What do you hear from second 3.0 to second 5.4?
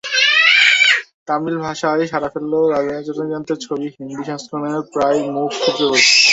রজনীকান্তর ছবি হিন্দি সংস্করণে প্রায়